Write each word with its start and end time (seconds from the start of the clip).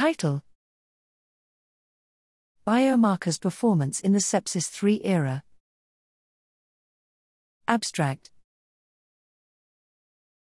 Title 0.00 0.42
Biomarkers 2.66 3.38
Performance 3.38 4.00
in 4.00 4.14
the 4.14 4.18
Sepsis 4.18 4.66
3 4.66 5.02
Era. 5.04 5.42
Abstract 7.68 8.30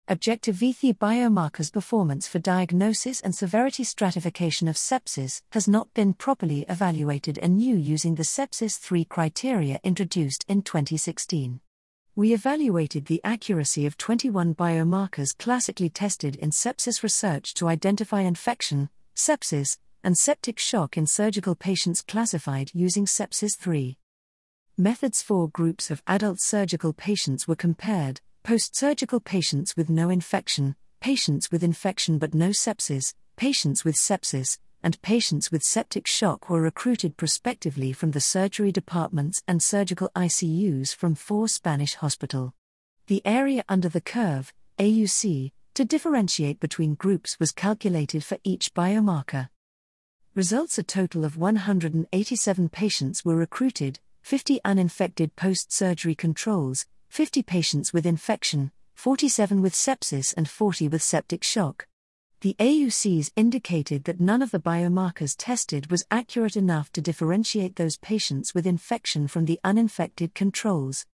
Objective 0.07 0.55
VITHI 0.55 0.93
biomarkers 0.93 1.73
performance 1.73 2.25
for 2.25 2.39
diagnosis 2.39 3.19
and 3.19 3.35
severity 3.35 3.83
stratification 3.83 4.69
of 4.69 4.77
sepsis 4.77 5.42
has 5.51 5.67
not 5.67 5.94
been 5.94 6.13
properly 6.13 6.65
evaluated 6.69 7.37
anew 7.39 7.76
using 7.76 8.15
the 8.15 8.23
Sepsis 8.23 8.79
3 8.79 9.03
criteria 9.03 9.81
introduced 9.83 10.46
in 10.47 10.62
2016. 10.62 11.60
We 12.15 12.33
evaluated 12.33 13.07
the 13.07 13.19
accuracy 13.26 13.85
of 13.85 13.97
21 13.97 14.55
biomarkers 14.55 15.37
classically 15.37 15.89
tested 15.89 16.38
in 16.38 16.52
sepsis 16.52 17.03
research 17.03 17.53
to 17.55 17.67
identify 17.67 18.21
infection, 18.21 18.89
sepsis, 19.20 19.77
and 20.04 20.17
septic 20.17 20.58
shock 20.58 20.98
in 20.98 21.05
surgical 21.05 21.53
patients 21.53 22.02
classified 22.02 22.71
using 22.73 23.05
Sepsis 23.05 23.57
3. 23.57 23.98
Methods 24.77 25.21
for 25.21 25.49
groups 25.49 25.91
of 25.91 26.02
adult 26.07 26.39
surgical 26.39 26.93
patients 26.93 27.48
were 27.48 27.55
compared 27.55 28.21
post 28.43 28.77
surgical 28.77 29.20
patients 29.20 29.76
with 29.76 29.90
no 29.90 30.09
infection, 30.09 30.76
patients 31.02 31.52
with 31.52 31.63
infection 31.63 32.17
but 32.17 32.34
no 32.34 32.49
sepsis, 32.49 33.13
patients 33.35 33.84
with 33.84 33.95
sepsis, 33.95 34.57
and 34.81 35.02
patients 35.02 35.51
with 35.51 35.63
septic 35.63 36.07
shock 36.07 36.49
were 36.49 36.62
recruited 36.62 37.17
prospectively 37.17 37.91
from 37.91 38.12
the 38.12 38.21
surgery 38.21 38.71
departments 38.71 39.43
and 39.48 39.62
surgical 39.62 40.09
ICUs 40.15 40.95
from 40.95 41.13
four 41.13 41.49
Spanish 41.49 41.95
hospital. 41.95 42.54
The 43.07 43.21
area 43.26 43.65
under 43.67 43.90
the 43.90 44.01
curve, 44.01 44.54
AUC, 44.77 45.51
to 45.79 45.85
differentiate 45.85 46.59
between 46.59 46.93
groups 46.93 47.39
was 47.39 47.53
calculated 47.53 48.21
for 48.21 48.37
each 48.43 48.73
biomarker. 48.73 49.47
Results 50.35 50.77
A 50.77 50.83
total 50.83 51.23
of 51.23 51.37
187 51.37 52.67
patients 52.67 53.23
were 53.23 53.37
recruited, 53.37 54.01
50 54.21 54.59
uninfected 54.65 55.37
post 55.37 55.71
surgery 55.71 56.15
controls, 56.15 56.85
50 57.07 57.43
patients 57.43 57.93
with 57.93 58.05
infection, 58.05 58.73
47 58.95 59.62
with 59.62 59.73
sepsis, 59.73 60.34
and 60.35 60.49
40 60.49 60.89
with 60.89 61.01
septic 61.01 61.45
shock. 61.45 61.87
The 62.41 62.57
AUCs 62.59 63.32
indicated 63.37 64.04
that 64.04 64.20
none 64.20 64.42
of 64.42 64.52
the 64.52 64.59
biomarkers 64.59 65.34
tested 65.38 65.89
was 65.89 66.06
accurate 66.11 66.58
enough 66.58 66.92
to 66.92 67.02
differentiate 67.02 67.78
those 67.78 67.95
patients 67.95 68.54
with 68.54 68.67
infection 68.67 69.30
from 69.30 69.45
the 69.45 69.61
uninfected 69.64 70.36
controls. 70.36 71.06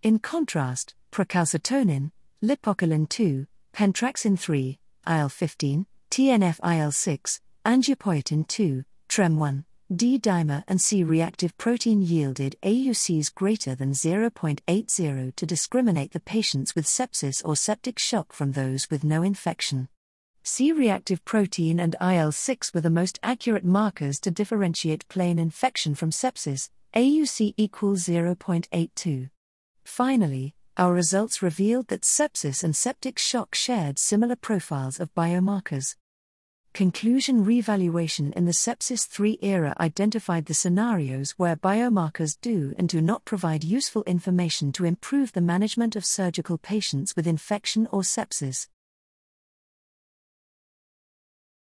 In 0.00 0.20
contrast, 0.20 0.94
procalcitonin, 1.10 2.12
lipocalin 2.40 3.08
2, 3.08 3.48
pentraxin 3.72 4.38
3, 4.38 4.78
IL 5.08 5.28
15, 5.28 5.86
TNF 6.10 6.78
IL 6.78 6.92
6, 6.92 7.40
angiopoietin 7.64 8.46
2, 8.46 8.84
TREM1, 9.08 9.64
D 9.94 10.18
dimer 10.18 10.64
and 10.68 10.80
C 10.80 11.04
reactive 11.04 11.56
protein 11.58 12.00
yielded 12.00 12.56
AUCs 12.62 13.34
greater 13.34 13.74
than 13.74 13.92
0.80 13.92 15.36
to 15.36 15.46
discriminate 15.46 16.12
the 16.12 16.20
patients 16.20 16.74
with 16.74 16.86
sepsis 16.86 17.42
or 17.44 17.56
septic 17.56 17.98
shock 17.98 18.32
from 18.32 18.52
those 18.52 18.88
with 18.90 19.04
no 19.04 19.22
infection. 19.22 19.88
C 20.42 20.72
reactive 20.72 21.22
protein 21.24 21.78
and 21.78 21.94
IL 22.00 22.32
6 22.32 22.72
were 22.72 22.80
the 22.80 22.88
most 22.88 23.18
accurate 23.22 23.64
markers 23.64 24.18
to 24.20 24.30
differentiate 24.30 25.06
plain 25.08 25.38
infection 25.38 25.94
from 25.94 26.10
sepsis, 26.10 26.70
AUC 26.94 27.54
equals 27.56 28.04
0.82. 28.04 29.30
Finally, 29.84 30.54
our 30.76 30.94
results 30.94 31.42
revealed 31.42 31.88
that 31.88 32.02
sepsis 32.02 32.64
and 32.64 32.74
septic 32.74 33.18
shock 33.18 33.54
shared 33.54 33.98
similar 33.98 34.36
profiles 34.36 34.98
of 34.98 35.14
biomarkers. 35.14 35.96
Conclusion 36.72 37.44
Revaluation 37.44 38.32
in 38.32 38.46
the 38.46 38.52
Sepsis 38.52 39.06
3 39.06 39.38
era 39.42 39.76
identified 39.78 40.46
the 40.46 40.54
scenarios 40.54 41.32
where 41.32 41.54
biomarkers 41.54 42.38
do 42.40 42.74
and 42.78 42.88
do 42.88 43.02
not 43.02 43.26
provide 43.26 43.62
useful 43.62 44.02
information 44.04 44.72
to 44.72 44.86
improve 44.86 45.32
the 45.32 45.42
management 45.42 45.96
of 45.96 46.06
surgical 46.06 46.56
patients 46.56 47.14
with 47.14 47.26
infection 47.26 47.86
or 47.92 48.00
sepsis. 48.00 48.68